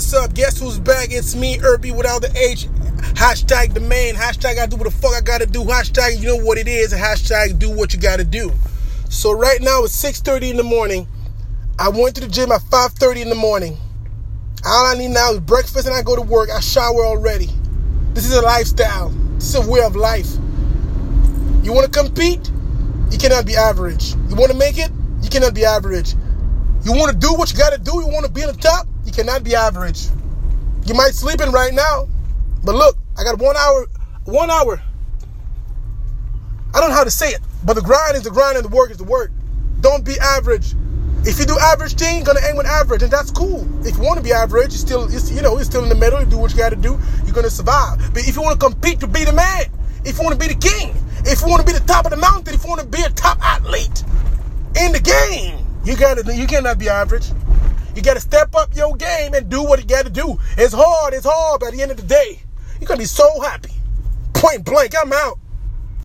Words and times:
what's 0.00 0.14
up? 0.14 0.32
Guess 0.32 0.58
who's 0.58 0.78
back? 0.78 1.08
It's 1.10 1.34
me, 1.34 1.60
Irby, 1.60 1.90
without 1.90 2.22
the 2.22 2.34
H. 2.34 2.68
Hashtag 3.20 3.74
the 3.74 3.80
man. 3.80 4.14
Hashtag 4.14 4.58
I 4.58 4.64
do 4.64 4.76
what 4.76 4.84
the 4.84 4.90
fuck 4.90 5.12
I 5.12 5.20
gotta 5.20 5.44
do. 5.44 5.60
Hashtag 5.60 6.18
you 6.18 6.26
know 6.26 6.42
what 6.42 6.56
it 6.56 6.66
is. 6.66 6.90
Hashtag 6.90 7.58
do 7.58 7.68
what 7.68 7.92
you 7.92 8.00
gotta 8.00 8.24
do. 8.24 8.50
So 9.10 9.30
right 9.30 9.60
now 9.60 9.84
it's 9.84 10.02
6.30 10.02 10.52
in 10.52 10.56
the 10.56 10.62
morning. 10.62 11.06
I 11.78 11.90
went 11.90 12.14
to 12.14 12.22
the 12.22 12.28
gym 12.28 12.50
at 12.50 12.62
5.30 12.62 13.20
in 13.20 13.28
the 13.28 13.34
morning. 13.34 13.76
All 14.64 14.86
I 14.86 14.94
need 14.94 15.08
now 15.08 15.32
is 15.32 15.40
breakfast 15.40 15.86
and 15.86 15.94
I 15.94 16.00
go 16.00 16.16
to 16.16 16.22
work. 16.22 16.48
I 16.48 16.60
shower 16.60 17.04
already. 17.04 17.50
This 18.14 18.24
is 18.24 18.32
a 18.32 18.40
lifestyle. 18.40 19.10
This 19.34 19.54
is 19.54 19.66
a 19.66 19.70
way 19.70 19.82
of 19.82 19.96
life. 19.96 20.30
You 21.62 21.74
want 21.74 21.92
to 21.92 22.00
compete? 22.00 22.50
You 23.10 23.18
cannot 23.18 23.44
be 23.44 23.54
average. 23.54 24.14
You 24.30 24.34
want 24.34 24.50
to 24.50 24.56
make 24.56 24.78
it? 24.78 24.90
You 25.20 25.28
cannot 25.28 25.52
be 25.52 25.66
average. 25.66 26.14
You 26.84 26.92
want 26.92 27.12
to 27.12 27.18
do 27.18 27.34
what 27.34 27.52
you 27.52 27.58
got 27.58 27.74
to 27.74 27.78
do? 27.78 28.00
You 28.00 28.08
want 28.08 28.24
to 28.24 28.32
be 28.32 28.42
on 28.44 28.54
the 28.54 28.58
top? 28.62 28.86
You 29.04 29.12
cannot 29.12 29.44
be 29.44 29.54
average. 29.54 30.08
You 30.86 30.94
might 30.94 31.14
sleeping 31.14 31.52
right 31.52 31.72
now, 31.72 32.08
but 32.64 32.74
look, 32.74 32.96
I 33.18 33.24
got 33.24 33.38
one 33.38 33.56
hour. 33.56 33.86
One 34.24 34.50
hour. 34.50 34.80
I 36.74 36.80
don't 36.80 36.90
know 36.90 36.96
how 36.96 37.04
to 37.04 37.10
say 37.10 37.30
it, 37.30 37.40
but 37.64 37.74
the 37.74 37.82
grind 37.82 38.16
is 38.16 38.22
the 38.22 38.30
grind 38.30 38.56
and 38.56 38.64
the 38.64 38.74
work 38.74 38.90
is 38.90 38.96
the 38.96 39.04
work. 39.04 39.30
Don't 39.80 40.04
be 40.04 40.18
average. 40.20 40.74
If 41.24 41.38
you 41.38 41.44
do 41.44 41.58
average 41.58 41.94
thing, 41.94 42.16
you're 42.16 42.24
gonna 42.24 42.46
end 42.46 42.56
with 42.56 42.66
average, 42.66 43.02
and 43.02 43.12
that's 43.12 43.30
cool. 43.30 43.66
If 43.86 43.96
you 43.96 44.02
want 44.02 44.18
to 44.18 44.24
be 44.24 44.32
average, 44.32 44.72
you 44.72 44.78
still, 44.78 45.04
it's, 45.04 45.30
you 45.30 45.42
know, 45.42 45.56
you're 45.56 45.64
still 45.64 45.82
in 45.82 45.88
the 45.88 45.94
middle. 45.94 46.20
You 46.20 46.26
do 46.26 46.38
what 46.38 46.50
you 46.52 46.56
got 46.56 46.70
to 46.70 46.76
do. 46.76 46.98
You're 47.24 47.34
gonna 47.34 47.50
survive. 47.50 47.98
But 48.14 48.26
if 48.26 48.36
you 48.36 48.42
want 48.42 48.58
to 48.58 48.66
compete 48.66 49.00
to 49.00 49.06
be 49.06 49.24
the 49.24 49.32
man, 49.32 49.66
if 50.04 50.16
you 50.16 50.24
want 50.24 50.40
to 50.40 50.48
be 50.48 50.52
the 50.52 50.58
king, 50.58 50.94
if 51.26 51.42
you 51.42 51.48
want 51.48 51.60
to 51.60 51.66
be 51.66 51.78
the 51.78 51.84
top 51.84 52.06
of 52.06 52.10
the 52.10 52.16
mountain, 52.16 52.54
if 52.54 52.62
you 52.64 52.70
want 52.70 52.80
to 52.80 52.86
be 52.86 53.02
a 53.02 53.10
top 53.10 53.38
athlete 53.44 54.04
in 54.80 54.92
the 54.92 55.00
game, 55.00 55.66
you 55.84 55.96
gotta, 55.96 56.34
you 56.34 56.46
cannot 56.46 56.78
be 56.78 56.88
average. 56.88 57.26
You 57.94 58.02
gotta 58.02 58.20
step 58.20 58.54
up 58.54 58.74
your 58.74 58.94
game 58.96 59.34
and 59.34 59.48
do 59.48 59.62
what 59.62 59.80
you 59.80 59.86
gotta 59.86 60.10
do. 60.10 60.38
It's 60.56 60.74
hard. 60.74 61.14
It's 61.14 61.26
hard. 61.26 61.60
But 61.60 61.68
at 61.68 61.72
the 61.74 61.82
end 61.82 61.90
of 61.90 61.96
the 61.96 62.04
day, 62.04 62.40
you're 62.80 62.88
gonna 62.88 62.98
be 62.98 63.04
so 63.04 63.40
happy. 63.40 63.72
Point 64.32 64.64
blank. 64.64 64.94
I'm 65.00 65.12
out. 65.12 65.38